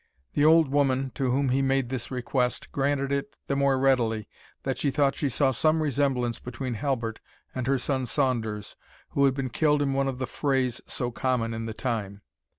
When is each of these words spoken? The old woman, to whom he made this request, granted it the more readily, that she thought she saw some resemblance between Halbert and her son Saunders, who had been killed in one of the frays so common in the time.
The 0.33 0.43
old 0.43 0.67
woman, 0.69 1.11
to 1.13 1.29
whom 1.29 1.49
he 1.49 1.61
made 1.61 1.89
this 1.89 2.09
request, 2.09 2.71
granted 2.71 3.11
it 3.11 3.35
the 3.45 3.55
more 3.55 3.77
readily, 3.77 4.27
that 4.63 4.79
she 4.79 4.89
thought 4.89 5.13
she 5.13 5.29
saw 5.29 5.51
some 5.51 5.79
resemblance 5.83 6.39
between 6.39 6.73
Halbert 6.73 7.19
and 7.53 7.67
her 7.67 7.77
son 7.77 8.07
Saunders, 8.07 8.75
who 9.09 9.25
had 9.25 9.35
been 9.35 9.51
killed 9.51 9.79
in 9.79 9.93
one 9.93 10.07
of 10.07 10.17
the 10.17 10.25
frays 10.25 10.81
so 10.87 11.11
common 11.11 11.53
in 11.53 11.67
the 11.67 11.75
time. 11.75 12.23